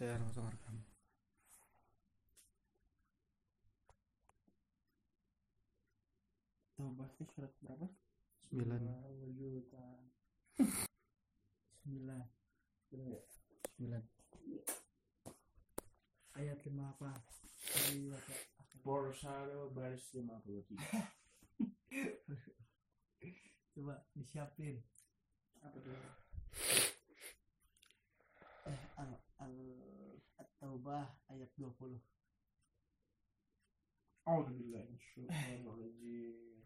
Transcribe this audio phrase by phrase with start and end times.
[0.00, 0.80] Saya langsung rekam.
[6.72, 7.84] Taubah itu surat berapa?
[8.48, 8.80] Sembilan.
[9.20, 10.00] Wujudan.
[11.84, 12.24] Sembilan.
[13.76, 14.02] Sembilan.
[16.32, 17.12] Ayat lima apa?
[17.68, 18.32] Dari baca.
[18.80, 20.64] Borsado baris 53
[23.76, 24.80] Coba disiapin.
[25.60, 25.92] apa tuh
[28.64, 29.89] Eh, al al
[30.60, 31.72] at-taubah ayat 20.
[34.28, 36.60] Alhamdulillah Bismillahirrahmanirrahim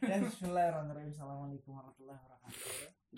[0.00, 1.12] Ya, Bismillahirrahmanirrahim.
[1.12, 2.56] Assalamualaikum warahmatullahi wabarakatuh.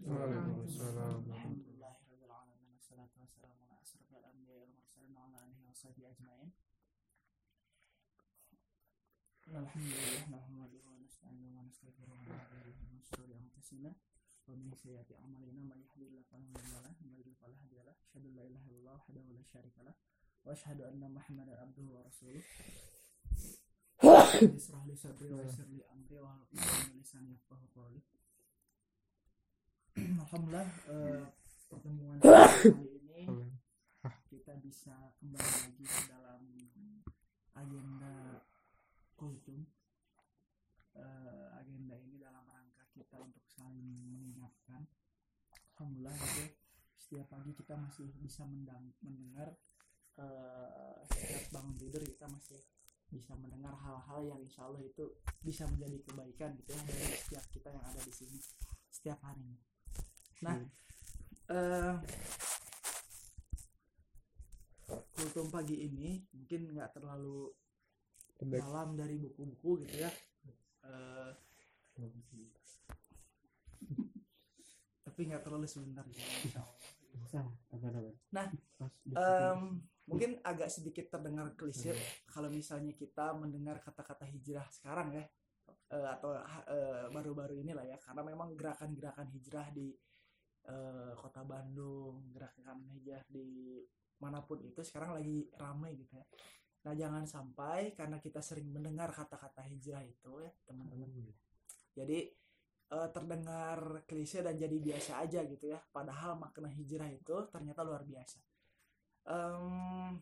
[0.03, 1.31] Waalaikumsalam.
[1.31, 2.75] Alhamdulillahirabbil alamin.
[2.75, 6.51] Wassalatu wassalamu ala asrofil anbiya'i wal mursalin wa ala alihi wa sahbihi ajmain.
[9.47, 13.95] Alhamdulillah nahmaduhu wa nasta'inuhu wa nastaghfiruhu wa na'udzu billahi min shururi anfusina
[14.49, 18.01] fala mudilla lahu wa may yudlil fala hadiya lahu.
[18.01, 20.01] Asyhadu an la ilaha illallah wahdahu la syarika lahu
[20.45, 22.41] wa asyhadu anna Muhammadan abduhu wa rasuluh.
[24.57, 28.01] Israh li sadri wa yassir li amri wa hlul 'uqdatam min lisani yafqahu qawli.
[30.01, 31.23] Alhamdulillah eh,
[31.69, 33.29] pertemuan kali ini
[34.33, 36.41] kita bisa kembali lagi ke dalam
[37.53, 38.41] agenda
[39.19, 39.69] kultum
[40.99, 44.83] Eh, agenda ini dalam rangka kita untuk saling mengingatkan
[45.79, 46.45] Alhamdulillah gitu
[46.99, 49.55] setiap pagi kita masih bisa mendang- mendengar
[50.19, 52.59] eh, setiap bangun tidur kita masih
[53.15, 55.07] bisa mendengar hal-hal yang insya Allah itu
[55.41, 58.39] bisa menjadi kebaikan gitu ya dari setiap kita yang ada di sini
[58.91, 59.59] setiap harinya.
[60.43, 60.59] Nah
[61.49, 61.95] eh
[65.15, 67.55] kultum pagi ini mungkin nggak terlalu
[68.43, 70.11] dalam dari buku-buku gitu ya.
[70.83, 71.31] Eh,
[75.09, 76.69] tapi nggak terlalu sebentar Allah.
[78.31, 78.47] Nah,
[79.09, 79.63] Em,
[80.05, 81.97] mungkin agak sedikit terdengar klise
[82.29, 85.25] kalau misalnya kita mendengar kata-kata hijrah sekarang ya
[85.89, 86.37] Eh, atau
[86.69, 87.97] eh, baru-baru inilah ya.
[87.97, 89.89] Karena memang gerakan-gerakan hijrah di
[90.69, 93.81] eh, kota Bandung gerakan hijrah di
[94.21, 96.29] mana pun itu sekarang lagi ramai gitu ya.
[96.85, 101.09] Nah jangan sampai karena kita sering mendengar kata-kata hijrah itu ya teman-teman.
[101.97, 102.37] Jadi
[102.89, 105.81] eh, terdengar klise dan jadi biasa aja gitu ya.
[105.93, 108.39] Padahal makna hijrah itu ternyata luar biasa.
[109.29, 110.17] Em,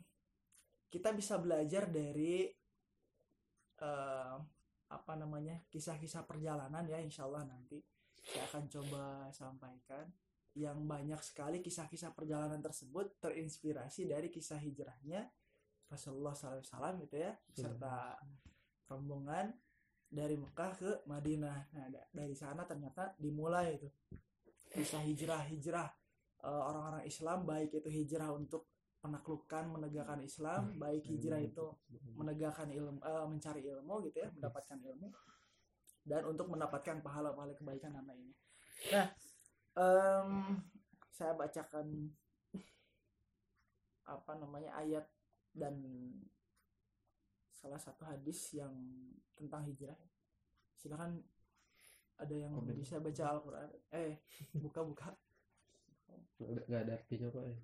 [0.91, 2.51] kita bisa belajar dari
[3.77, 4.37] eh,
[4.87, 7.83] apa namanya kisah-kisah perjalanan ya insya Allah nanti
[8.15, 10.07] saya akan coba sampaikan.
[10.57, 15.29] Yang banyak sekali kisah-kisah perjalanan tersebut terinspirasi dari kisah hijrahnya
[15.87, 18.17] Rasulullah SAW gitu ya serta
[18.91, 19.55] rombongan
[20.07, 21.59] dari Mekah ke Madinah.
[21.75, 23.89] Nah da- dari sana ternyata dimulai itu.
[24.71, 25.89] Kisah hijrah hijrah
[26.45, 28.69] eh, orang-orang Islam baik itu hijrah untuk
[29.01, 31.63] penaklukan menegakkan Islam baik hijrah itu
[32.19, 35.09] menegakkan ilmu eh, mencari ilmu gitu ya mendapatkan ilmu
[36.07, 38.35] dan untuk mendapatkan pahala-pahala kebaikan dan lainnya
[38.91, 39.07] nah
[39.79, 40.59] em,
[41.15, 42.11] saya bacakan
[44.07, 45.07] apa namanya ayat
[45.55, 45.79] dan
[47.67, 48.71] salah satu hadis yang
[49.35, 49.99] tentang hijrah.
[50.79, 51.19] Silahkan
[52.15, 53.67] ada yang oh, bisa baca Al-Quran.
[53.91, 54.23] Eh
[54.63, 55.11] buka-buka.
[56.39, 57.59] Nggak ada artinya kok ya.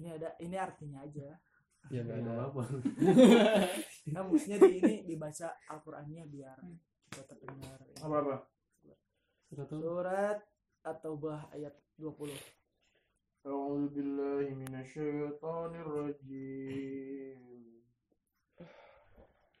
[0.00, 1.36] ini ada ini artinya aja.
[1.92, 2.48] Ya nggak ada.
[2.48, 2.62] apa
[4.16, 6.76] nah maksudnya di ini dibaca Al-Qurannya biar hmm.
[7.12, 7.96] kita terdengar ya.
[8.04, 8.36] apa apa?
[9.68, 10.40] Surat
[10.80, 12.32] atau bah ayat 20
[13.44, 14.00] A'udzu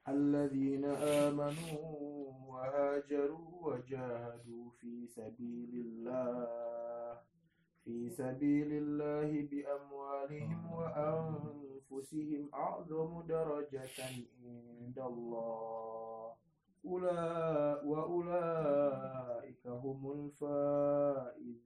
[0.09, 1.89] الذين آمنوا
[2.47, 7.17] وهاجروا وجاهدوا في سبيل الله
[7.83, 16.35] في سبيل الله بأموالهم وأنفسهم أعظم درجة عند الله
[16.85, 21.65] أولئك وأولئك هم الفائزون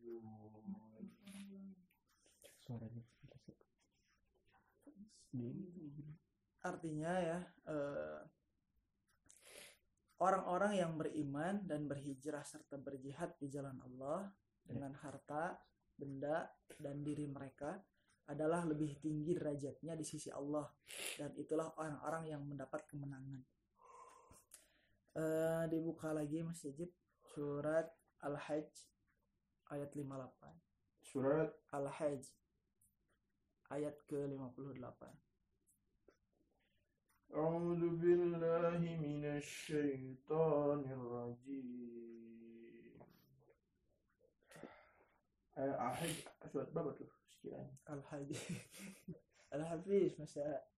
[2.70, 3.02] Suaranya.
[6.62, 8.13] artinya ya eh,
[10.25, 14.33] orang-orang yang beriman dan berhijrah serta berjihad di jalan Allah
[14.65, 15.61] dengan harta,
[15.93, 16.49] benda
[16.81, 17.77] dan diri mereka
[18.25, 20.65] adalah lebih tinggi derajatnya di sisi Allah
[21.21, 23.45] dan itulah orang-orang yang mendapat kemenangan.
[25.15, 26.91] Eh, dibuka lagi Mas Yajid
[27.37, 27.87] surat
[28.25, 28.73] Al-Hajj
[29.71, 30.57] ayat 58.
[31.05, 32.25] Surat Al-Hajj
[33.71, 35.03] ayat ke-58.
[37.33, 41.85] أعوذ بالله من الشيطان الرجيم.
[45.59, 46.15] الحاج
[46.53, 46.99] شو بابك
[47.91, 48.37] الحاج
[49.55, 50.71] الحفيش مساء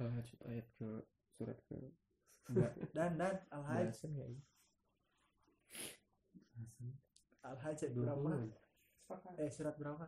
[0.00, 0.88] الحاج آيات ke
[1.38, 1.76] surat ke
[2.94, 3.88] dan dan alhaj
[7.42, 8.32] alhaj berapa
[9.38, 10.06] eh surat berapa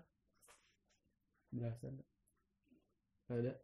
[1.51, 1.99] Belasan.
[3.27, 3.59] Ada.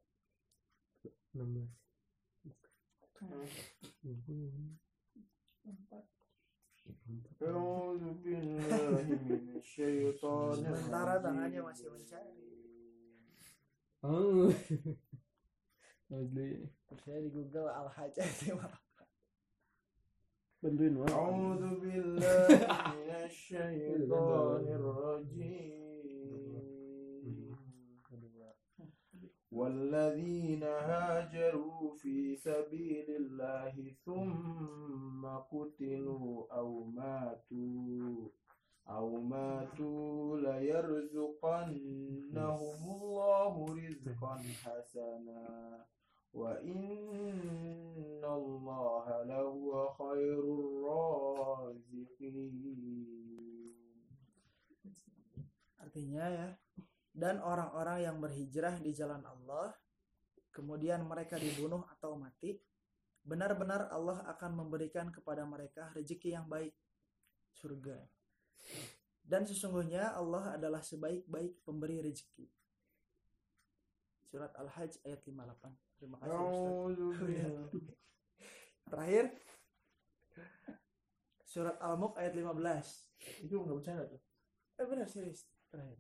[1.35, 1.71] 16.
[7.47, 12.35] A'udzu billahi minasyaitonir sementara tangannya masih mencari
[14.07, 14.51] Oh.
[16.07, 16.71] Asli.
[16.87, 17.91] terus saya di Google Al
[20.63, 21.11] Wak.
[21.13, 22.57] A'udzu billahi
[22.97, 25.87] minasyaitonir rajim.
[29.57, 38.29] والذين هاجروا في سبيل الله ثم قتلوا أو ماتوا
[38.89, 41.73] أو ماتوا ليرزقنهم
[43.03, 45.85] الله رزقا حسنا
[46.36, 49.70] وإن الله لهو
[50.00, 52.32] خير الرازقين
[55.82, 56.56] artinya ya
[57.12, 59.76] dan orang-orang yang berhijrah di jalan Allah
[60.56, 62.64] kemudian mereka dibunuh atau mati
[63.28, 66.72] benar-benar Allah akan memberikan kepada mereka rezeki yang baik
[67.60, 68.08] surga
[69.28, 72.48] dan sesungguhnya Allah adalah sebaik-baik pemberi rezeki
[74.32, 75.85] surat Al-Hajj ayat 58
[78.87, 79.33] Terakhir
[81.49, 84.21] surat Al-Mulk ayat 15 itu nggak bercanda tuh
[84.77, 85.97] eh benar serius terakhir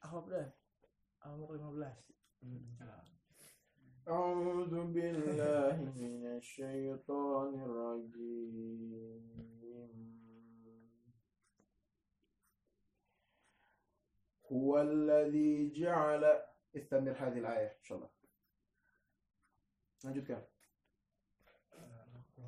[0.00, 0.48] apa benar
[1.28, 2.10] Al-Mulk 15
[4.10, 9.22] أعوذ بالله من الشيطان الرجيم
[14.52, 16.24] هو الذي جعل
[16.76, 18.10] استمر هذه الآية إن شاء الله
[20.04, 20.44] نجد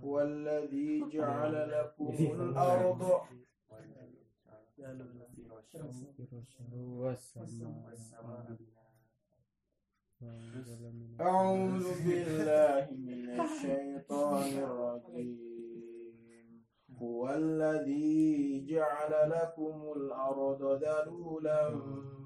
[0.05, 3.03] هو الذي جعل لكم الأرض
[11.21, 15.53] أعوذ بالله من الشيطان الرجيم.
[17.03, 21.81] هو الذي جعل لكم الأرض ذلولا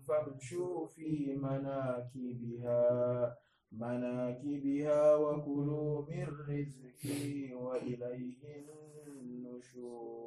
[0.09, 2.81] فامشوا في مناكبها.
[3.72, 7.24] مناكبها وكلوا من رزقه
[7.56, 8.42] وإليه
[9.08, 10.22] النشور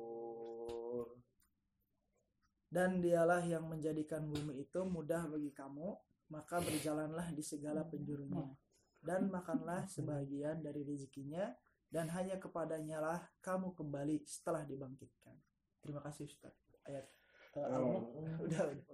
[2.75, 5.95] Dan dialah yang menjadikan bumi itu mudah bagi kamu,
[6.35, 8.51] maka berjalanlah di segala penjurunya.
[8.99, 11.55] Dan makanlah sebahagian dari rezekinya,
[11.87, 15.39] dan hanya kepadanya lah kamu kembali setelah dibangkitkan.
[15.79, 16.51] Terima kasih Ustaz.
[16.83, 17.07] Ayat
[17.55, 18.11] eh, Al-Mulk.
[18.43, 18.85] Udah, udah.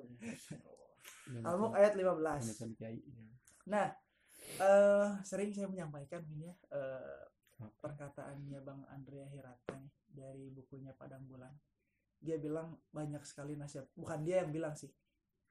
[1.49, 2.21] Al-Mulk ayat 15.
[2.21, 3.01] Penulisan kiai.
[3.65, 3.97] Nah,
[4.56, 7.24] eh sering saya menyampaikan ini ya eh,
[7.60, 11.52] perkataannya Bang Andrea Hirata nih dari bukunya Padang Bulan.
[12.20, 13.92] Dia bilang banyak sekali nasihat.
[13.96, 14.92] Bukan dia yang bilang sih.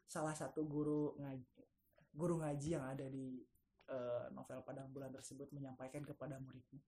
[0.05, 1.65] Salah satu guru ngaji,
[2.12, 3.41] guru ngaji yang ada di
[3.89, 6.81] eh, novel Padang Bulan tersebut menyampaikan kepada muridnya.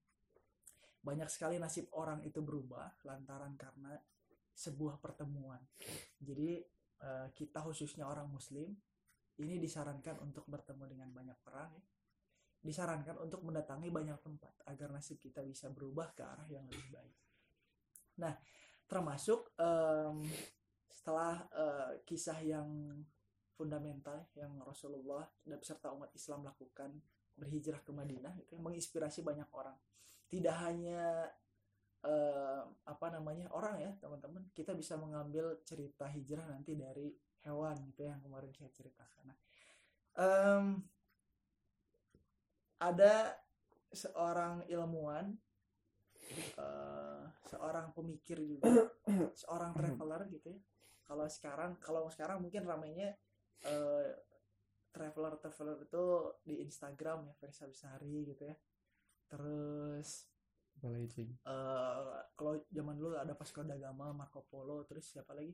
[1.04, 3.94] Banyak sekali nasib orang itu berubah lantaran karena
[4.56, 5.60] sebuah pertemuan.
[6.20, 6.60] Jadi
[7.00, 8.72] eh, kita khususnya orang muslim
[9.36, 11.84] ini disarankan untuk bertemu dengan banyak orang ya.
[12.66, 17.16] Disarankan untuk mendatangi banyak tempat agar nasib kita bisa berubah ke arah yang lebih baik.
[18.18, 18.34] Nah,
[18.90, 20.26] termasuk em,
[20.90, 22.66] setelah eh, kisah yang
[23.54, 26.90] fundamental yang Rasulullah dan beserta umat Islam lakukan
[27.38, 29.78] berhijrah ke Madinah itu menginspirasi banyak orang.
[30.26, 31.30] Tidak hanya
[32.02, 37.14] eh, apa namanya orang ya teman-teman, kita bisa mengambil cerita hijrah nanti dari
[37.46, 39.22] hewan gitu yang kemarin saya ceritakan.
[39.30, 39.38] Nah,
[40.18, 40.64] em,
[42.80, 43.32] ada
[43.92, 45.32] seorang ilmuwan,
[46.58, 48.68] eh, seorang pemikir juga,
[49.40, 50.60] seorang traveler gitu ya.
[51.06, 53.14] Kalau sekarang, kalau sekarang mungkin ramainya
[53.64, 54.10] eh,
[54.90, 56.04] traveler traveler itu
[56.40, 58.56] di Instagram ya Versa Besari gitu ya.
[59.28, 60.24] Terus
[61.48, 65.52] eh kalau zaman dulu ada Vasco da Gama, Marco Polo, terus siapa lagi?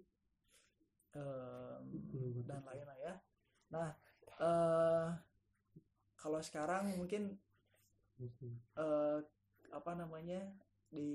[1.12, 1.84] Em,
[2.42, 3.14] dan lain-lain ya.
[3.70, 3.88] Nah,
[4.40, 5.08] eh
[6.22, 7.34] kalau sekarang mungkin
[8.78, 9.18] eh
[9.74, 10.46] apa namanya
[10.86, 11.08] di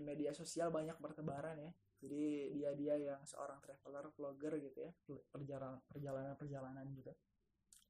[0.00, 1.72] media sosial banyak bertebaran ya.
[2.04, 4.92] Jadi dia-dia yang seorang traveler, vlogger gitu ya,
[5.32, 7.12] perjalanan perjalanan perjalanan gitu.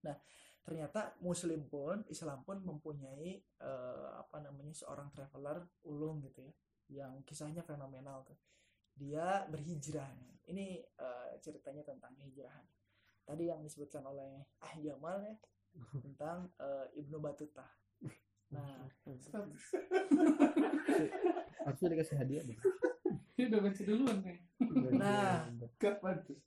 [0.07, 0.14] Nah,
[0.62, 6.54] ternyata Muslim pun, Islam pun mempunyai eh, apa namanya seorang traveler ulung gitu ya.
[7.04, 8.38] yang kisahnya fenomenal tuh
[8.95, 10.07] dia berhijrah
[10.47, 12.62] ini uh, ceritanya tentang hijrahan
[13.26, 15.35] tadi yang disebutkan oleh Ah Jamal ya
[16.04, 17.66] tentang uh, Ibnu Batuta
[18.52, 18.87] nah
[21.64, 22.59] harusnya dikasih hadiah deh
[23.35, 24.38] Ini udah baca duluan nih.
[24.95, 25.50] Nah.
[25.75, 26.38] Kapan tuh?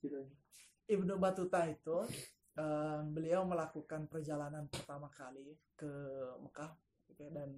[0.87, 2.07] Ibnu Batuta itu
[2.55, 5.91] uh, beliau melakukan perjalanan pertama kali ke
[6.39, 6.71] Mekah
[7.11, 7.51] gitu ya, dan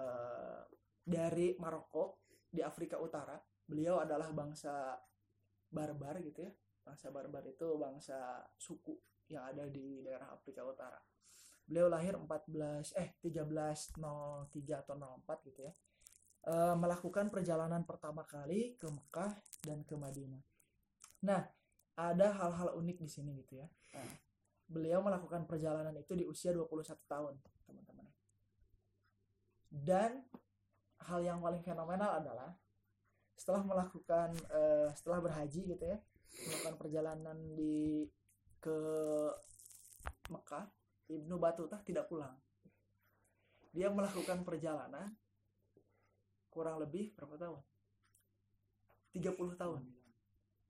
[0.00, 0.64] uh,
[1.04, 3.36] dari Maroko di Afrika Utara
[3.68, 4.96] beliau adalah bangsa
[5.68, 6.52] barbar gitu ya
[6.84, 8.92] bangsa barbar itu bangsa suku
[9.32, 11.00] yang ada di daerah Afrika Utara
[11.64, 13.96] beliau lahir 14 eh 1303
[14.84, 15.72] atau 04 gitu ya
[16.52, 19.32] uh, melakukan perjalanan pertama kali ke Mekah
[19.64, 20.42] dan ke Madinah
[21.22, 21.48] nah
[21.96, 23.68] ada hal-hal unik di sini gitu ya.
[23.96, 24.12] Nah,
[24.68, 27.34] beliau melakukan perjalanan itu di usia 21 tahun,
[27.68, 28.06] teman-teman.
[29.68, 30.24] Dan
[31.04, 32.56] hal yang paling fenomenal adalah
[33.36, 35.98] setelah melakukan uh, setelah berhaji gitu ya,
[36.48, 38.08] melakukan perjalanan di
[38.62, 38.78] ke
[40.30, 40.70] Mekah,
[41.10, 42.38] Ibnu Batutah tidak pulang.
[43.74, 45.10] Dia melakukan perjalanan
[46.52, 47.60] kurang lebih berapa tahun?
[49.18, 49.82] 30 tahun.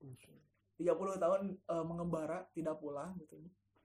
[0.03, 3.39] 30 tahun e, mengembara tidak pulang gitu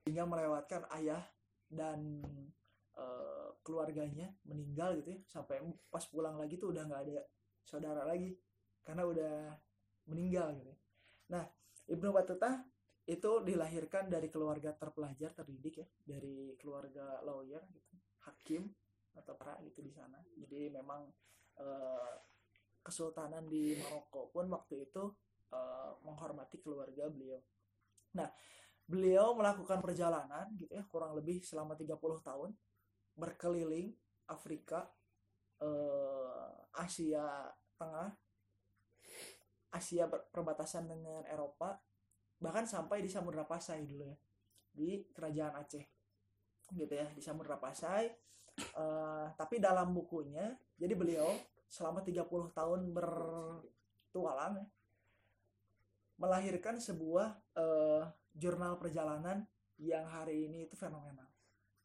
[0.08, 1.20] hingga melewatkan ayah
[1.68, 2.24] dan
[2.96, 3.04] e,
[3.60, 5.60] keluarganya meninggal gitu ya sampai
[5.92, 7.22] pas pulang lagi tuh udah nggak ada
[7.62, 8.34] saudara lagi
[8.82, 9.34] karena udah
[10.08, 10.78] meninggal gitu ya.
[11.28, 11.44] nah
[11.86, 12.64] Ibnu Battuta
[13.08, 17.96] itu dilahirkan dari keluarga terpelajar terdidik ya dari keluarga lawyer gitu
[18.28, 18.68] hakim
[19.16, 21.08] atau para gitu di sana jadi memang
[21.56, 21.66] e,
[22.88, 25.12] kesultanan di Maroko pun waktu itu
[25.52, 27.40] uh, menghormati keluarga beliau.
[28.16, 28.32] Nah,
[28.88, 32.50] beliau melakukan perjalanan gitu ya kurang lebih selama 30 tahun
[33.12, 33.92] berkeliling
[34.32, 34.88] Afrika,
[35.60, 38.10] uh, Asia Tengah,
[39.68, 41.76] Asia perbatasan dengan Eropa,
[42.38, 44.16] bahkan sampai di Samudra Pasai dulu ya
[44.70, 45.84] di kerajaan Aceh
[46.74, 48.06] gitu ya di Samudra Pasai
[48.78, 51.26] uh, tapi dalam bukunya jadi beliau
[51.68, 52.24] selama 30
[52.56, 54.66] tahun bertualang ya,
[56.18, 58.02] melahirkan sebuah uh,
[58.34, 59.46] jurnal perjalanan
[59.78, 61.30] yang hari ini itu fenomenal.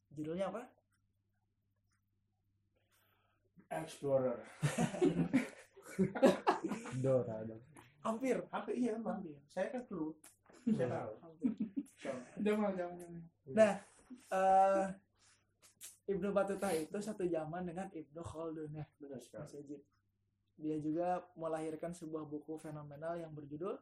[0.09, 0.65] Judulnya apa?
[3.69, 4.41] Explorer.
[7.03, 7.61] Dora dong.
[8.01, 8.41] Hampir.
[8.49, 9.21] Hampir iya emang.
[9.21, 9.37] Hampir.
[9.45, 10.17] Saya kan clue.
[12.43, 12.99] Jamal, Jamal.
[13.51, 13.73] Nah,
[14.31, 14.85] uh,
[16.07, 19.79] Ibnu Batuta itu satu zaman dengan Ibnu Khaldun ya, Benar sekali.
[20.59, 23.79] Dia juga melahirkan sebuah buku fenomenal yang berjudul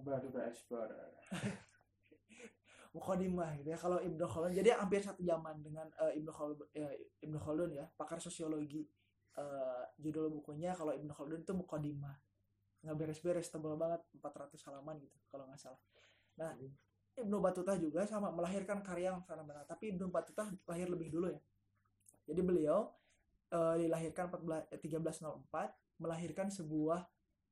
[0.00, 1.12] Batuta Explorer.
[2.96, 3.78] Mukodimah gitu ya.
[3.78, 6.88] Kalau Ibnu Khaldun jadi hampir satu zaman dengan uh, Ibnu Khaldun ya,
[7.20, 8.88] Ibnu Khaldun ya, pakar sosiologi.
[9.38, 12.16] Uh, judul bukunya kalau Ibnu Khaldun itu Mukodimah.
[12.84, 15.80] Nggak beres-beres tebal banget 400 halaman gitu kalau nggak salah.
[16.38, 16.54] Nah,
[17.18, 21.40] Ibnu Batuta juga sama melahirkan karya yang fenomenal, tapi Ibnu Batuta lahir lebih dulu ya.
[22.30, 22.86] Jadi beliau
[23.50, 27.02] uh, dilahirkan 14, eh, 1304 melahirkan sebuah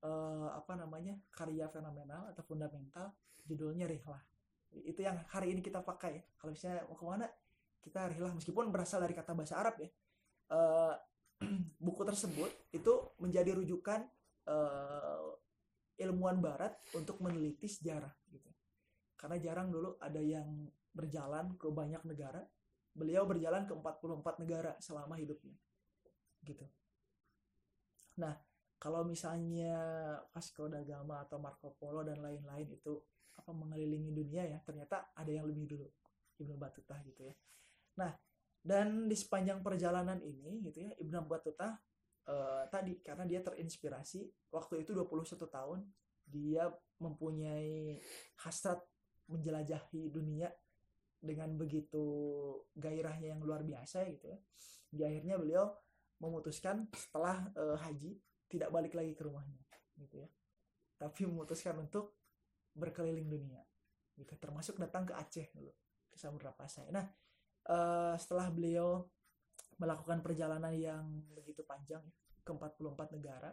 [0.07, 3.11] uh, apa namanya karya fenomenal atau fundamental
[3.43, 4.23] judulnya Rihlah.
[4.87, 7.27] Itu yang hari ini kita pakai kalau misalnya mau ke mana
[7.81, 8.35] kita rihlah.
[8.35, 9.89] Meskipun berasal dari kata bahasa Arab ya.
[10.47, 10.95] Uh,
[11.85, 14.03] buku tersebut itu menjadi rujukan
[14.47, 15.31] uh,
[16.01, 18.51] ilmuwan Barat untuk meneliti sejarah gitu.
[19.17, 22.45] Karena jarang dulu ada yang berjalan ke banyak negara.
[22.97, 25.57] Beliau berjalan ke 44 negara selama hidupnya
[26.47, 26.67] gitu.
[28.23, 28.33] Nah
[28.79, 29.75] kalau misalnya
[30.31, 32.95] Vasco da Gama atau Marco Polo dan lain-lain itu
[33.37, 35.89] apa mengelilingi dunia ya ternyata ada yang lebih dulu
[36.41, 37.35] Ibnu Batuta gitu ya.
[38.01, 38.15] Nah
[38.67, 41.77] dan di sepanjang perjalanan ini gitu ya Ibnu Batuta
[42.27, 45.81] eh, tadi karena dia terinspirasi waktu itu 21 tahun
[46.27, 46.67] dia
[46.99, 48.03] mempunyai
[48.43, 48.83] hasrat
[49.31, 50.51] menjelajahi dunia
[51.23, 52.03] dengan begitu
[52.75, 54.39] gairahnya yang luar biasa gitu ya.
[54.87, 55.75] Di akhirnya beliau
[56.23, 58.13] memutuskan setelah eh, haji
[58.47, 59.63] tidak balik lagi ke rumahnya
[59.99, 60.29] gitu ya.
[60.97, 62.19] Tapi memutuskan untuk
[62.77, 63.63] berkeliling dunia
[64.17, 65.73] gitu termasuk datang ke Aceh dulu
[66.09, 66.89] ke Samudra Pasai.
[66.91, 67.07] Nah
[67.67, 69.05] eh, setelah beliau
[69.77, 71.05] melakukan perjalanan yang
[71.37, 72.15] begitu panjang ya,
[72.45, 73.51] ke 44 negara.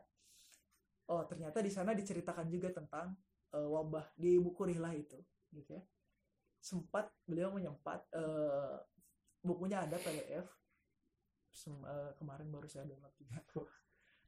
[1.11, 3.11] Oh ternyata di sana diceritakan juga tentang
[3.51, 5.19] eh, wabah di buku Rihlah itu
[5.51, 5.83] gitu ya.
[6.63, 8.77] Sempat beliau menyempat eh,
[9.43, 10.47] bukunya ada PDF
[11.53, 13.39] Sem- eh, kemarin baru saya download juga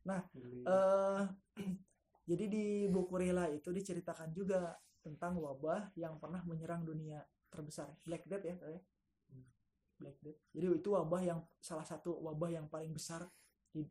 [0.06, 0.22] Nah,
[0.70, 1.24] eh
[2.30, 8.26] jadi di buku Rila itu diceritakan juga tentang wabah yang pernah menyerang dunia terbesar, Black
[8.26, 8.58] Death ya.
[9.96, 10.40] Black Death.
[10.52, 13.24] Jadi itu wabah yang salah satu wabah yang paling besar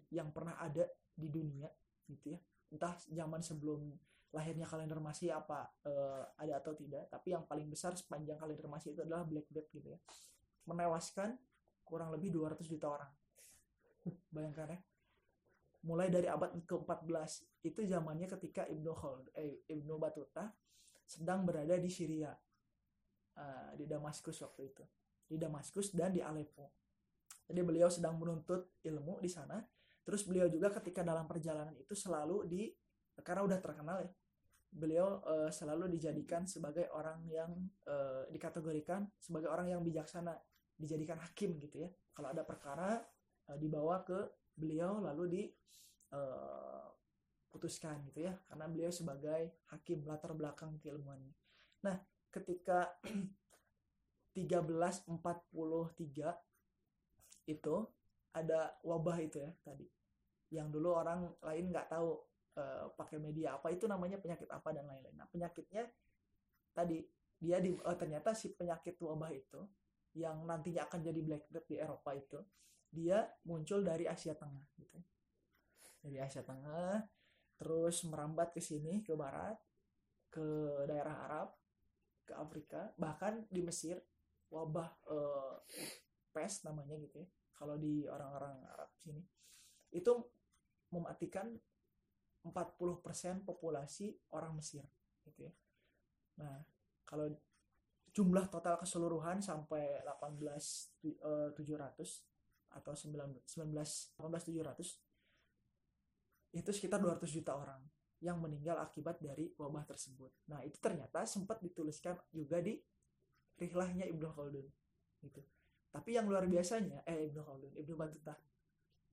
[0.09, 1.69] yang pernah ada di dunia
[2.09, 2.41] gitu ya.
[2.73, 3.93] Entah zaman sebelum
[4.35, 7.09] lahirnya kalender Masih apa uh, ada atau tidak.
[7.09, 10.01] Tapi yang paling besar sepanjang kalender Masih itu adalah Black Death gitu ya.
[10.69, 11.37] Menewaskan
[11.85, 13.13] kurang lebih 200 juta orang.
[14.35, 14.81] Bayangkan ya.
[15.85, 20.49] Mulai dari abad ke-14 itu zamannya ketika Ibnu Khald eh, Ibnu Batuta
[21.05, 22.33] sedang berada di Syria
[23.37, 24.85] uh, di Damaskus waktu itu
[25.25, 26.71] di Damaskus dan di Aleppo.
[27.45, 29.61] Jadi beliau sedang menuntut ilmu di sana.
[30.05, 32.69] Terus beliau juga ketika dalam perjalanan itu selalu di
[33.25, 34.11] karena udah terkenal ya
[34.75, 37.55] beliau uh, selalu dijadikan sebagai orang yang
[37.87, 40.35] uh, dikategorikan sebagai orang yang bijaksana
[40.75, 41.91] dijadikan hakim gitu ya.
[42.11, 42.99] Kalau ada perkara
[43.47, 44.19] uh, dibawa ke
[44.59, 45.43] beliau lalu di
[46.11, 46.91] uh,
[47.55, 48.35] putuskan gitu ya.
[48.51, 51.33] Karena beliau sebagai hakim latar belakang keilmuannya.
[51.87, 51.97] Nah
[52.35, 52.99] ketika
[54.35, 55.15] 1343
[57.47, 57.77] itu
[58.35, 59.87] ada wabah itu ya tadi.
[60.51, 62.19] Yang dulu orang lain nggak tahu
[62.59, 65.15] uh, pakai media apa itu namanya penyakit apa dan lain-lain.
[65.15, 65.87] Nah penyakitnya
[66.75, 67.07] tadi
[67.39, 69.63] dia di uh, ternyata si penyakit wabah itu
[70.15, 72.39] yang nantinya akan jadi black death di Eropa itu
[72.91, 74.99] dia muncul dari Asia Tengah gitu.
[76.03, 77.03] Dari Asia Tengah
[77.55, 79.55] terus merambat ke sini ke barat
[80.31, 80.43] ke
[80.91, 81.49] daerah Arab
[82.27, 84.03] ke Afrika bahkan di Mesir
[84.53, 85.57] wabah uh,
[86.35, 89.23] pes namanya gitu ya kalau di orang-orang Arab sini
[89.95, 90.13] itu
[90.91, 91.55] mematikan
[92.45, 94.85] 40% populasi orang Mesir
[95.25, 95.53] gitu ya.
[96.45, 96.61] Nah,
[97.09, 97.33] kalau
[98.13, 100.45] jumlah total keseluruhan sampai 18
[101.01, 101.57] 700
[102.75, 103.75] atau 19 19
[104.21, 105.01] 18700
[106.55, 107.83] itu sekitar 200 juta orang
[108.23, 110.31] yang meninggal akibat dari wabah tersebut.
[110.49, 112.79] Nah, itu ternyata sempat dituliskan juga di
[113.59, 114.67] rihlahnya Ibnu Khaldun.
[115.23, 115.41] Gitu.
[115.95, 118.35] Tapi yang luar biasanya, eh Ibnu Khaldun, Ibnu Batuta.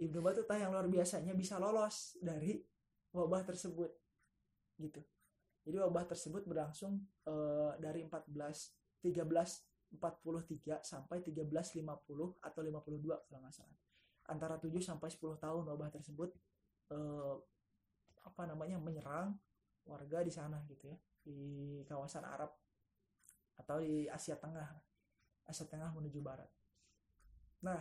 [0.01, 2.57] Ibnu Batuta yang luar biasanya bisa lolos dari
[3.13, 3.91] wabah tersebut.
[4.81, 5.01] Gitu.
[5.61, 8.33] Jadi wabah tersebut berlangsung uh, dari 14
[9.01, 9.97] 1343
[10.85, 11.85] sampai 1350
[12.41, 13.77] atau 52 kalau nggak salah.
[14.29, 16.29] Antara 7 sampai 10 tahun wabah tersebut
[16.93, 17.35] uh,
[18.21, 19.33] apa namanya menyerang
[19.85, 22.53] warga di sana gitu ya di kawasan Arab
[23.61, 24.67] atau di Asia Tengah
[25.45, 26.49] Asia Tengah menuju Barat
[27.61, 27.79] nah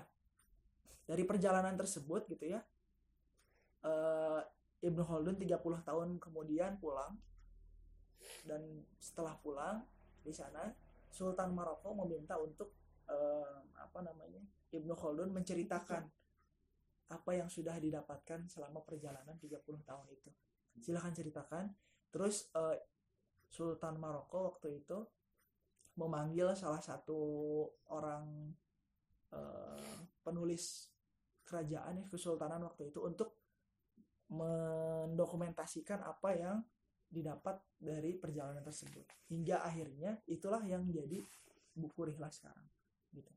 [1.09, 2.61] dari perjalanan tersebut gitu ya
[3.89, 4.45] uh,
[4.81, 5.57] Ibnu Khaldun 30
[5.89, 7.17] tahun kemudian pulang
[8.45, 8.61] dan
[9.01, 9.81] setelah pulang
[10.21, 10.69] di sana
[11.11, 12.77] Sultan Maroko meminta untuk
[13.09, 14.41] uh, apa namanya
[14.71, 16.07] Ibnu Khaldun menceritakan
[17.11, 20.31] apa yang sudah didapatkan selama perjalanan 30 tahun itu.
[20.79, 21.67] Silahkan ceritakan.
[22.15, 22.79] Terus uh,
[23.51, 25.03] Sultan Maroko waktu itu
[26.01, 27.21] memanggil salah satu
[27.93, 28.57] orang
[29.37, 30.89] uh, penulis
[31.45, 33.37] kerajaan ya kesultanan waktu itu untuk
[34.31, 36.57] mendokumentasikan apa yang
[37.11, 39.03] didapat dari perjalanan tersebut.
[39.29, 41.21] Hingga akhirnya itulah yang jadi
[41.75, 42.65] buku rihlah sekarang
[43.11, 43.35] gitu.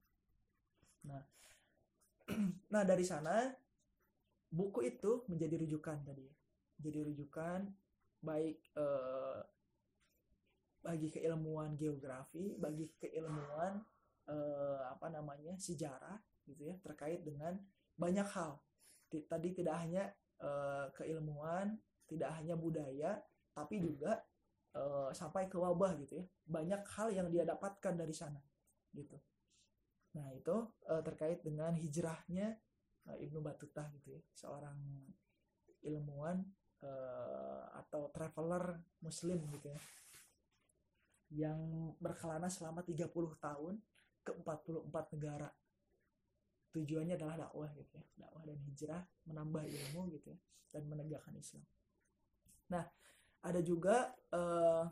[1.10, 1.26] Nah
[2.74, 3.50] nah dari sana
[4.54, 6.30] buku itu menjadi rujukan tadi.
[6.78, 7.66] Jadi rujukan
[8.22, 9.42] baik eh,
[10.84, 13.80] bagi keilmuan geografi bagi keilmuan
[14.28, 17.56] eh, apa namanya sejarah gitu ya terkait dengan
[17.96, 18.60] banyak hal.
[19.08, 20.12] Tadi tidak hanya
[20.44, 23.16] eh, keilmuan tidak hanya budaya
[23.56, 24.20] tapi juga
[24.76, 26.26] eh, sampai ke wabah gitu ya.
[26.44, 28.44] Banyak hal yang dia dapatkan dari sana
[28.92, 29.16] gitu.
[30.20, 30.56] Nah itu
[30.92, 32.60] eh, terkait dengan hijrahnya
[33.08, 34.22] uh, Ibnu Batuta gitu ya.
[34.36, 34.78] Seorang
[35.84, 36.44] ilmuwan
[36.80, 39.80] uh, atau traveler muslim gitu ya
[41.34, 43.10] yang berkelana selama 30
[43.42, 43.76] tahun
[44.24, 45.50] ke 44 negara
[46.74, 50.40] tujuannya adalah dakwah gitu ya dakwah dan hijrah menambah ilmu gitu ya
[50.74, 51.66] dan menegakkan Islam
[52.70, 52.86] nah
[53.44, 54.88] ada juga uh,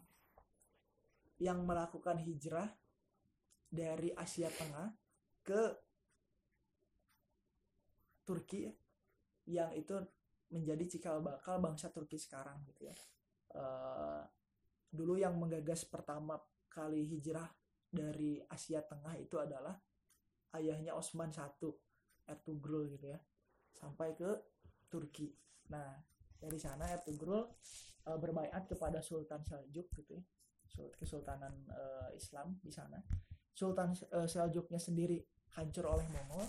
[1.42, 2.70] yang melakukan hijrah
[3.72, 4.92] dari Asia Tengah
[5.42, 5.62] ke
[8.28, 8.70] Turki
[9.50, 9.96] yang itu
[10.52, 12.96] menjadi cikal bakal bangsa Turki sekarang gitu ya.
[13.56, 14.22] Uh,
[14.92, 16.36] dulu yang menggagas pertama
[16.68, 17.48] kali hijrah
[17.88, 19.76] dari Asia Tengah itu adalah
[20.56, 21.48] ayahnya Osman I
[22.28, 23.20] Ertugrul gitu ya
[23.76, 24.30] sampai ke
[24.88, 25.32] Turki.
[25.72, 25.96] Nah
[26.40, 27.44] dari sana Ertugrul
[28.08, 30.24] uh, berbaiat kepada Sultan Seljuk gitu ya
[30.96, 33.00] Kesultanan uh, Islam di sana.
[33.52, 35.20] Sultan uh, Seljuknya sendiri
[35.60, 36.48] hancur oleh Mongol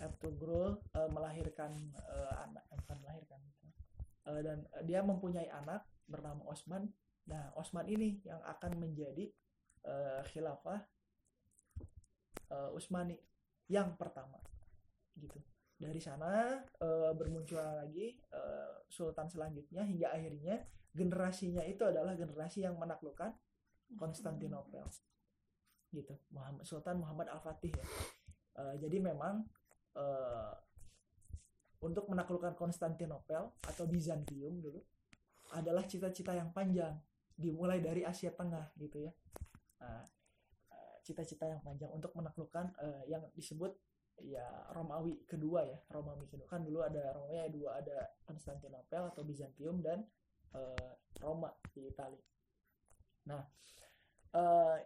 [0.00, 3.40] Ertugrul uh, melahirkan uh, anak bukan melahirkan
[4.30, 6.88] uh, dan uh, dia mempunyai anak bernama Osman
[7.28, 9.28] nah Osman ini yang akan menjadi
[9.84, 10.80] uh, khilafah
[12.52, 13.16] uh, Utsmani
[13.68, 14.40] yang pertama
[15.18, 15.38] gitu.
[15.78, 22.74] Dari sana uh, bermunculan lagi uh, sultan selanjutnya hingga akhirnya generasinya itu adalah generasi yang
[22.80, 23.30] menaklukkan
[23.94, 24.84] Konstantinopel
[25.94, 26.12] gitu.
[26.34, 27.86] Muhammad Sultan Muhammad Al Fatih ya.
[28.58, 29.46] Uh, jadi memang
[29.94, 30.52] uh,
[31.78, 34.82] untuk menaklukkan Konstantinopel atau Bizantium dulu
[35.54, 36.98] adalah cita-cita yang panjang
[37.38, 39.12] dimulai dari Asia Tengah gitu ya.
[39.78, 40.02] Nah,
[41.06, 43.72] cita-cita yang panjang untuk menaklukkan uh, yang disebut
[44.20, 46.44] ya Romawi kedua ya Romawi kedua.
[46.50, 50.04] Kan dulu ada Romawi dua ada Konstantinopel atau Bizantium dan
[50.52, 50.92] uh,
[51.24, 52.20] Roma di Italia
[53.28, 53.44] nah
[54.32, 54.76] uh,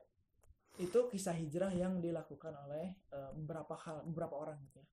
[0.82, 4.88] itu kisah hijrah yang dilakukan oleh uh, beberapa hal beberapa orang gitu ya.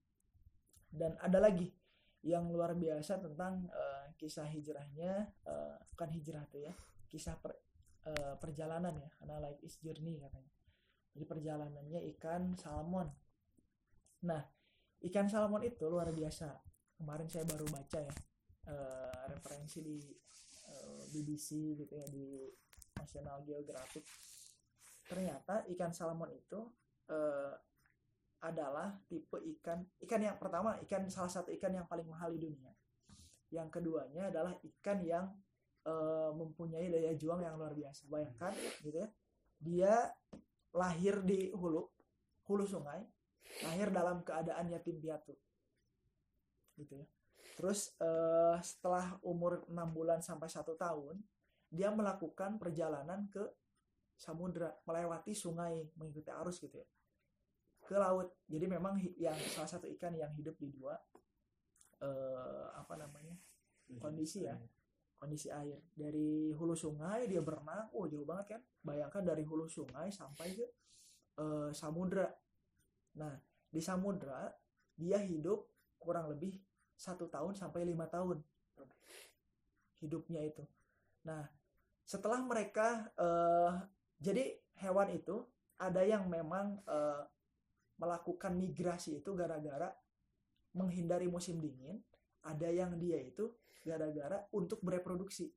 [0.89, 1.73] Dan ada lagi
[2.21, 6.73] yang luar biasa tentang uh, kisah hijrahnya uh, bukan hijrah tuh ya
[7.09, 7.57] kisah per,
[8.05, 10.53] uh, perjalanan ya karena life is journey katanya.
[11.17, 13.09] Jadi perjalanannya ikan salmon.
[14.29, 14.41] Nah
[15.09, 16.53] ikan salmon itu luar biasa.
[16.99, 18.13] Kemarin saya baru baca ya
[18.69, 19.97] uh, referensi di
[20.69, 22.45] uh, BBC gitu ya di
[22.95, 24.05] National Geographic.
[25.09, 26.59] Ternyata ikan salmon itu
[27.09, 27.53] uh,
[28.39, 32.71] adalah tipe ikan ikan yang pertama ikan salah satu ikan yang paling mahal di dunia.
[33.49, 35.25] Yang keduanya adalah ikan yang
[35.85, 38.07] uh, mempunyai daya juang yang luar biasa.
[38.09, 39.07] Bayangkan gitu ya.
[39.59, 39.93] Dia
[40.75, 41.83] lahir di hulu
[42.49, 43.05] hulu sungai
[43.65, 45.35] lahir dalam keadaan yatim piatu.
[46.75, 47.05] Gitu ya.
[47.59, 51.19] Terus uh, setelah umur enam bulan sampai satu tahun
[51.69, 53.45] dia melakukan perjalanan ke
[54.17, 56.87] samudra melewati sungai mengikuti arus gitu ya.
[57.83, 58.31] Ke laut.
[58.47, 60.95] Jadi memang yang salah satu ikan yang hidup di dua
[62.03, 63.35] uh, apa namanya
[63.97, 64.53] kondisi ya
[65.19, 65.77] kondisi air.
[65.91, 68.61] Dari hulu sungai dia berenang oh jauh banget kan?
[68.81, 70.65] Bayangkan dari hulu sungai sampai ke
[71.43, 72.31] uh, samudra.
[73.19, 73.35] Nah
[73.69, 74.47] di samudra
[74.95, 75.67] dia hidup
[75.99, 76.55] kurang lebih
[76.95, 78.39] satu tahun sampai lima tahun
[79.99, 80.63] hidupnya itu.
[81.27, 81.43] Nah
[82.07, 83.75] setelah mereka uh,
[84.17, 85.43] jadi hewan itu
[85.79, 87.23] ada yang memang uh,
[87.99, 89.91] melakukan migrasi itu gara-gara
[90.71, 91.99] menghindari musim dingin,
[92.43, 93.51] ada yang dia itu
[93.81, 95.49] gara-gara untuk bereproduksi.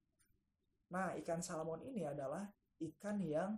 [0.92, 2.44] Nah, ikan salmon ini adalah
[2.78, 3.56] ikan yang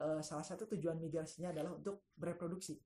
[0.00, 2.76] uh, salah satu tujuan migrasinya adalah untuk bereproduksi.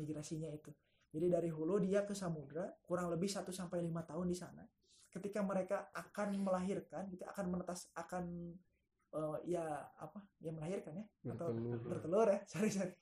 [0.00, 0.72] Migrasinya itu.
[1.12, 4.64] Jadi dari hulu dia ke samudra kurang lebih 1 sampai 5 tahun di sana.
[5.12, 8.56] Ketika mereka akan melahirkan, gitu akan menetas akan
[9.12, 9.60] uh, ya
[10.00, 10.24] apa?
[10.40, 11.04] Ya melahirkan ya
[11.36, 12.40] atau bertelur, bertelur ya.
[12.52, 12.96] Sorry, sorry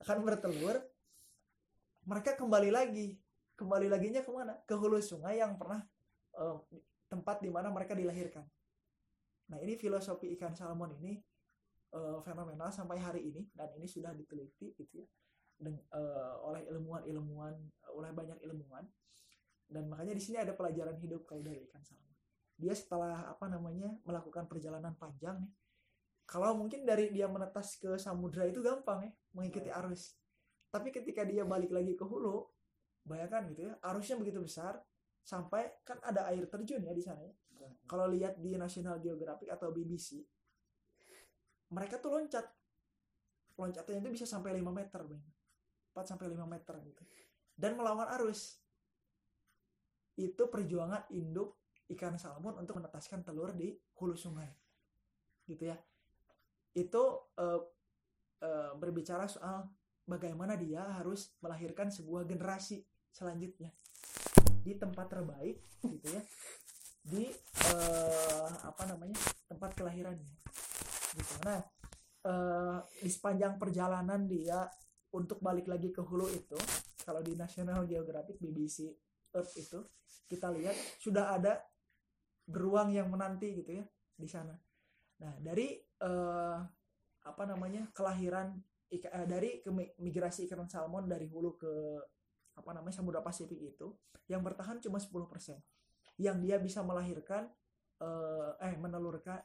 [0.00, 0.80] akan bertelur
[2.08, 3.20] mereka kembali lagi
[3.60, 5.84] kembali laginya ke mana ke hulu sungai yang pernah
[6.38, 6.58] uh,
[7.10, 8.46] tempat di mana mereka dilahirkan.
[9.50, 11.18] Nah ini filosofi ikan salmon ini
[11.96, 15.06] uh, fenomenal sampai hari ini dan ini sudah diteliti gitu ya
[15.58, 17.54] dan, uh, oleh ilmuwan-ilmuwan
[17.96, 18.86] oleh banyak ilmuwan.
[19.70, 22.14] Dan makanya di sini ada pelajaran hidup kalau dari ikan salmon.
[22.60, 25.54] Dia setelah apa namanya melakukan perjalanan panjang nih
[26.30, 29.82] kalau mungkin dari dia menetas ke samudra itu gampang ya mengikuti iya.
[29.82, 30.14] arus.
[30.70, 32.46] Tapi ketika dia balik lagi ke hulu
[33.02, 34.78] bayangkan gitu ya arusnya begitu besar
[35.22, 37.34] sampai kan ada air terjun ya di sana ya.
[37.60, 37.70] Iya.
[37.84, 40.24] kalau lihat di National Geographic atau BBC
[41.70, 42.46] mereka tuh loncat.
[43.60, 45.22] Loncatnya itu bisa sampai 5 meter bang
[45.92, 47.02] 4 sampai 5 meter gitu.
[47.54, 48.58] Dan melawan arus.
[50.16, 51.60] Itu perjuangan induk
[51.92, 54.48] ikan salmon untuk menetaskan telur di hulu sungai.
[55.44, 55.76] Gitu ya.
[56.72, 57.60] Itu uh,
[58.40, 59.68] uh, berbicara soal
[60.08, 63.70] bagaimana dia harus melahirkan sebuah generasi selanjutnya
[64.60, 66.22] di tempat terbaik gitu ya.
[67.00, 67.32] Di
[67.72, 69.16] uh, apa namanya
[69.48, 70.32] tempat kelahirannya
[71.16, 71.34] gitu.
[71.42, 71.60] Nah
[72.26, 74.68] uh, di sepanjang perjalanan dia
[75.10, 76.58] untuk balik lagi ke hulu itu
[77.02, 78.92] kalau di National Geographic BBC
[79.34, 79.80] Earth itu
[80.30, 81.58] kita lihat sudah ada
[82.46, 84.54] beruang yang menanti gitu ya di sana.
[85.20, 86.58] Nah, dari uh,
[87.26, 87.90] apa namanya?
[87.92, 88.56] kelahiran
[88.90, 89.62] ika, dari
[90.00, 91.72] migrasi ikan salmon dari hulu ke
[92.56, 93.94] apa namanya Samudra Pasifik itu
[94.26, 95.10] yang bertahan cuma 10%.
[96.20, 97.48] Yang dia bisa melahirkan
[98.02, 99.40] uh, eh menelurkan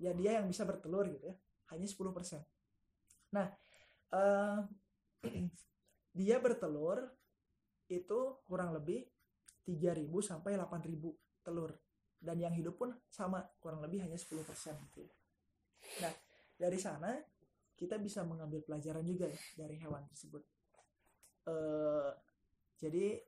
[0.00, 1.36] ya dia yang bisa bertelur gitu ya,
[1.74, 2.40] hanya 10%.
[3.36, 3.46] Nah,
[4.16, 4.64] uh,
[6.18, 7.04] dia bertelur
[7.90, 9.04] itu kurang lebih
[9.66, 11.74] 3000 sampai 8000 telur
[12.20, 14.36] dan yang hidup pun sama kurang lebih hanya 10%
[14.92, 15.08] gitu.
[16.04, 16.12] Nah,
[16.60, 17.16] dari sana
[17.72, 20.44] kita bisa mengambil pelajaran juga ya dari hewan tersebut.
[21.48, 22.12] Uh,
[22.80, 23.20] jadi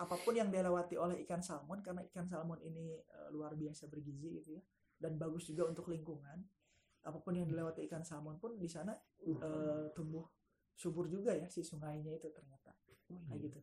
[0.00, 4.40] apa pun yang dilewati oleh ikan salmon karena ikan salmon ini uh, luar biasa bergizi
[4.40, 4.62] gitu ya
[5.00, 6.44] dan bagus juga untuk lingkungan.
[7.00, 8.92] Apa pun yang dilewati ikan salmon pun di sana
[9.24, 10.28] uh, tumbuh
[10.76, 12.76] subur juga ya si sungainya itu ternyata.
[13.10, 13.60] Kayak gitu.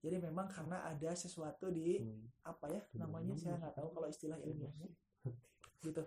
[0.00, 2.00] jadi memang karena ada sesuatu di
[2.46, 4.88] apa ya namanya saya nggak tahu kalau istilah ilmiahnya.
[5.86, 6.00] gitu.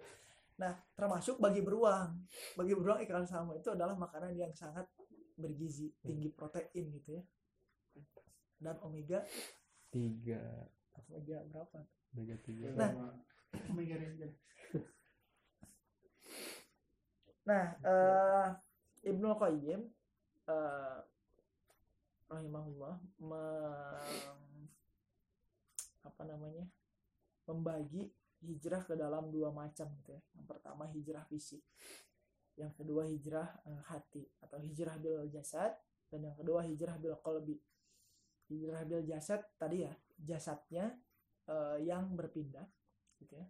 [0.58, 2.16] Nah termasuk bagi beruang.
[2.56, 4.88] Bagi beruang ikan salmon itu adalah makanan yang sangat
[5.40, 7.24] bergizi tinggi protein gitu ya
[8.60, 9.24] dan omega
[9.90, 10.68] tiga
[11.08, 11.80] omega berapa
[12.12, 12.92] mega tiga Nah.
[13.72, 13.96] Omega.
[17.50, 18.48] Nah, eh
[19.10, 19.82] Ibnu Qayyim
[20.46, 20.98] eh
[22.30, 22.94] rahimahullah
[23.26, 24.70] mem-
[26.06, 26.66] apa namanya?
[27.50, 28.06] membagi
[28.46, 30.22] hijrah ke dalam dua macam gitu ya.
[30.38, 31.66] Yang pertama hijrah fisik.
[32.60, 35.72] Yang kedua hijrah eh, hati atau hijrah bil jasad
[36.12, 37.56] dan yang kedua hijrah bil qalbi.
[38.52, 40.92] Hijrah bil jasad tadi ya, jasadnya
[41.48, 42.68] eh, yang berpindah
[43.24, 43.48] gitu ya.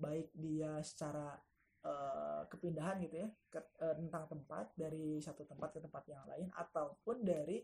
[0.00, 1.36] Baik dia secara
[1.84, 6.48] eh, kepindahan gitu ya ke, eh, tentang tempat dari satu tempat ke tempat yang lain
[6.56, 7.60] ataupun dari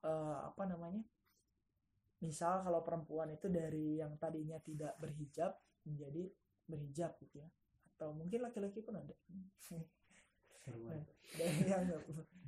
[0.00, 1.04] eh, apa namanya
[2.24, 5.52] misal kalau perempuan itu dari yang tadinya tidak berhijab
[5.84, 6.32] menjadi
[6.64, 7.48] berhijab gitu ya
[7.96, 9.12] atau mungkin laki-laki pun ada
[10.66, 10.90] Sarung.
[11.38, 11.84] dari yang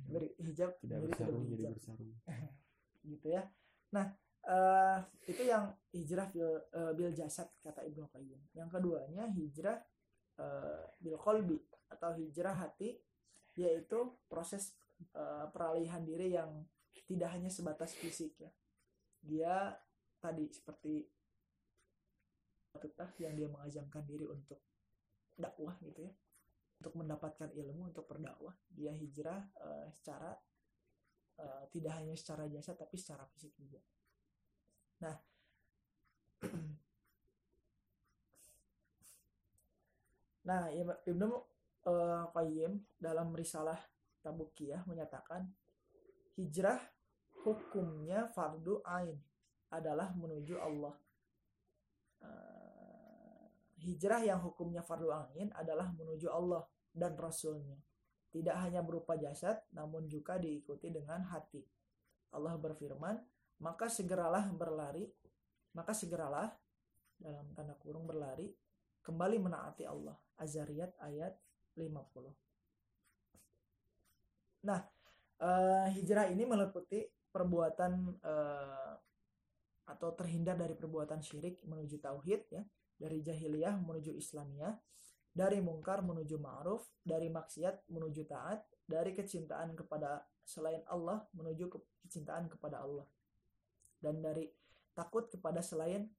[0.09, 2.11] berhijab tidak bersarung jadi bersarung
[3.07, 3.47] gitu ya.
[3.95, 4.11] Nah,
[4.43, 4.99] eh
[5.31, 8.39] itu yang hijrah bil, eh, bil jasad kata Ibnu Qayyim.
[8.51, 9.79] Yang keduanya hijrah
[10.35, 12.99] eh, bil qalbi atau hijrah hati
[13.55, 14.75] yaitu proses
[15.15, 16.67] eh, peralihan diri yang
[17.07, 18.51] tidak hanya sebatas fisik ya.
[19.23, 19.55] Dia
[20.19, 21.07] tadi seperti
[22.79, 24.61] Tutah yang dia mengajamkan diri untuk
[25.35, 26.13] dakwah gitu ya.
[26.79, 30.31] Untuk mendapatkan ilmu untuk berdakwah, dia hijrah eh, secara
[31.39, 33.79] eh, tidak hanya secara jasa tapi secara fisik juga.
[35.03, 35.15] Nah,
[40.47, 40.71] nah
[41.03, 41.29] Ibnu
[41.83, 43.75] eh, Qayyim dalam risalah
[44.23, 45.51] Tabukiyah menyatakan
[46.39, 46.79] hijrah
[47.43, 49.19] hukumnya fardu ain
[49.71, 50.95] adalah menuju Allah.
[53.79, 57.79] Hijrah yang hukumnya fardu ain adalah menuju Allah dan Rasulnya.
[58.29, 61.63] Tidak hanya berupa jasad, namun juga diikuti dengan hati.
[62.35, 63.17] Allah berfirman,
[63.65, 65.09] maka segeralah berlari,
[65.73, 66.53] maka segeralah
[67.17, 68.53] dalam tanda kurung berlari,
[69.01, 70.13] kembali menaati Allah.
[70.37, 71.33] Azariyat ayat
[71.73, 72.31] 50.
[74.69, 74.79] Nah,
[75.41, 78.93] eh, hijrah ini meliputi perbuatan eh,
[79.89, 82.61] atau terhindar dari perbuatan syirik menuju tauhid ya,
[82.99, 84.75] dari jahiliyah menuju islamiyah,
[85.31, 91.79] dari mungkar menuju ma'ruf, dari maksiat menuju taat, dari kecintaan kepada selain Allah menuju ke
[92.03, 93.07] kecintaan kepada Allah.
[94.03, 94.51] Dan dari
[94.91, 96.11] takut kepada selain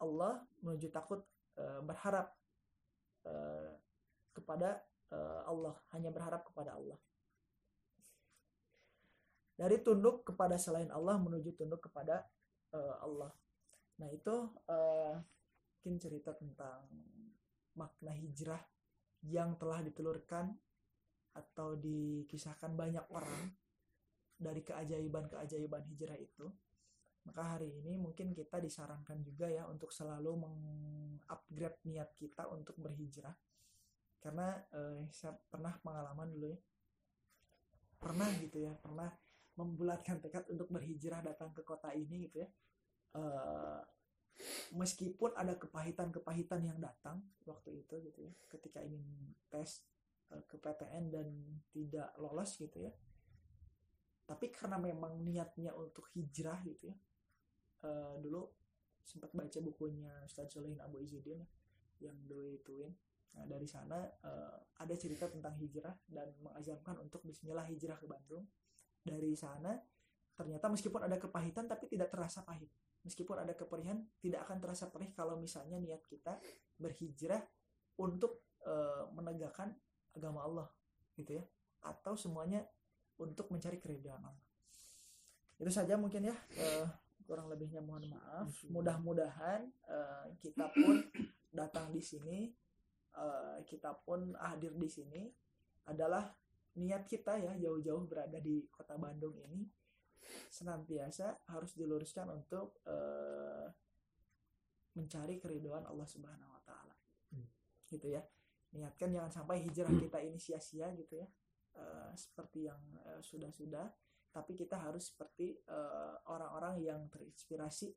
[0.00, 1.20] Allah menuju takut
[1.60, 2.32] eh, berharap
[3.28, 3.72] eh,
[4.32, 4.80] kepada
[5.12, 6.96] eh, Allah, hanya berharap kepada Allah.
[9.54, 12.24] Dari tunduk kepada selain Allah menuju tunduk kepada
[12.72, 13.30] eh, Allah.
[13.98, 14.34] Nah, itu
[14.66, 15.14] eh,
[15.84, 16.80] mungkin cerita tentang
[17.76, 18.64] makna hijrah
[19.20, 20.48] yang telah ditelurkan
[21.36, 23.52] atau dikisahkan banyak orang
[24.32, 26.48] dari keajaiban-keajaiban hijrah itu.
[27.28, 33.36] Maka hari ini mungkin kita disarankan juga ya untuk selalu mengupgrade niat kita untuk berhijrah.
[34.24, 36.60] Karena eh, saya pernah pengalaman dulu ya.
[38.00, 39.12] Pernah gitu ya, pernah
[39.60, 42.48] membulatkan tekad untuk berhijrah datang ke kota ini gitu ya.
[43.20, 43.80] Eh,
[44.74, 49.86] meskipun ada kepahitan-kepahitan yang datang waktu itu gitu ya ketika ingin tes
[50.34, 51.28] eh, ke PTN dan
[51.70, 52.92] tidak lolos gitu ya.
[54.24, 56.96] Tapi karena memang niatnya untuk hijrah gitu ya
[57.84, 58.42] eh, dulu
[59.04, 61.44] sempat baca bukunya Ustadz Solehin Abu Izzuddin
[62.00, 62.16] yang
[62.64, 62.92] to Win.
[63.36, 68.48] Nah dari sana eh, ada cerita tentang hijrah dan mengazamkan untuk Bismillah hijrah ke Bandung.
[69.04, 69.76] Dari sana
[70.34, 72.66] ternyata meskipun ada kepahitan tapi tidak terasa pahit
[73.04, 76.40] meskipun ada keperihan tidak akan terasa perih kalau misalnya niat kita
[76.80, 77.40] berhijrah
[78.00, 79.70] untuk eh, menegakkan
[80.16, 80.68] agama Allah
[81.14, 81.44] gitu ya.
[81.84, 82.64] Atau semuanya
[83.20, 84.46] untuk mencari keridhaan Allah.
[85.60, 86.88] Itu saja mungkin ya eh,
[87.28, 88.50] kurang lebihnya mohon maaf.
[88.66, 91.04] Mudah-mudahan eh, kita pun
[91.54, 92.50] datang di sini
[93.14, 95.22] eh, kita pun hadir di sini
[95.86, 96.26] adalah
[96.74, 99.62] niat kita ya jauh-jauh berada di kota Bandung ini
[100.50, 103.66] senantiasa harus diluruskan untuk eh,
[104.94, 106.94] mencari keridhaan Allah Subhanahu wa taala.
[107.34, 107.48] Hmm.
[107.88, 108.22] Gitu ya.
[108.74, 111.26] Niatkan jangan sampai hijrah kita ini sia-sia gitu ya.
[111.74, 113.86] Eh, seperti yang eh, sudah-sudah,
[114.34, 115.62] tapi kita harus seperti
[116.26, 117.94] orang-orang yang terinspirasi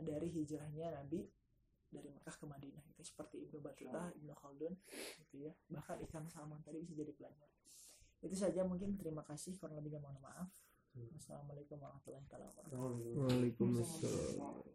[0.00, 1.20] dari hijrahnya Nabi
[1.88, 4.72] dari Mekah ke Madinah itu seperti Ibnu Battuta, Ibnu Khaldun
[5.24, 5.52] gitu ya.
[5.72, 7.48] Bahkan ikan salmon tadi bisa jadi pelajar.
[8.20, 10.50] Itu saja mungkin terima kasih kurang lebihnya mohon maaf.
[10.98, 12.74] Assalamualaikum warahmatullahi wabarakatuh.
[13.14, 14.66] Waalaikumsalam.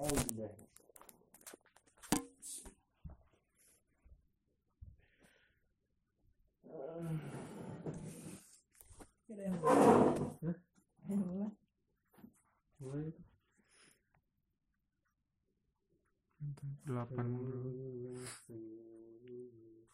[0.00, 0.48] Oh, yeah.
[9.28, 9.60] Kira yang
[16.88, 18.79] Delapan puluh.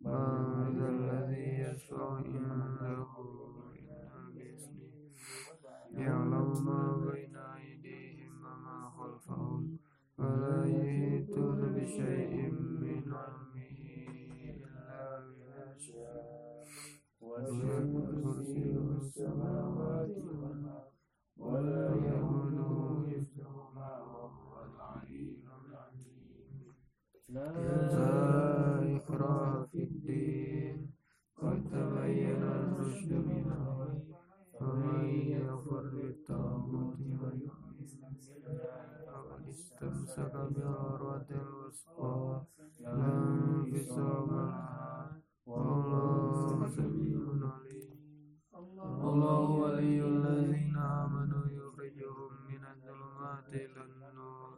[0.00, 3.12] من ذا الذي يشفع عنده
[3.78, 4.94] إلا بإذنه.
[5.90, 6.82] يعلم ما
[7.12, 9.78] بين أيديهم وما خلفهم
[10.18, 12.50] ولا يحيطون بشيء
[12.82, 13.80] من علمه
[14.50, 16.38] إلا بما شاء.
[17.20, 17.80] وسع
[18.22, 20.92] كرسيه السماوات والأرض
[21.36, 22.72] ولا يؤوده
[23.10, 26.74] حفظهما وهو العلي العظيم
[27.28, 29.57] لا إكراه
[32.07, 33.99] تبين الرشد من الغي
[34.59, 35.05] فمن
[35.35, 37.87] يكفر بالطاغوت ويؤمن
[38.35, 42.41] بالله فقد استمسك بالعروة الوثقى
[42.79, 47.19] لا انفصام لها والله سميع
[47.53, 47.97] عليم
[49.09, 54.57] الله ولي الذين آمنوا يخرجهم من الظلمات إلى النور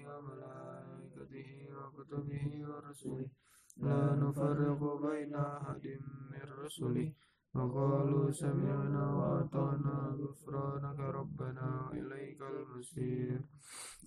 [2.11, 3.29] وكتبه ورسله
[3.77, 5.85] لا نفرق بين أحد
[6.31, 7.13] من رسله
[7.55, 13.39] وقالوا سمعنا وأطعنا غفرانك ربنا وإليك المصير.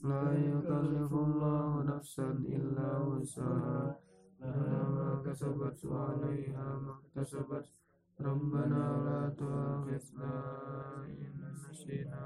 [0.03, 3.97] لا يكلف الله نفسا إلا وسعها.
[4.41, 7.67] لها ما كسبت وعليها ما اكتسبت.
[8.21, 10.33] ربنا لا تؤاخذنا
[11.09, 11.37] إن
[11.71, 12.25] نسينا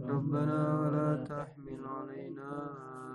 [0.00, 2.50] ربنا ولا تحمل علينا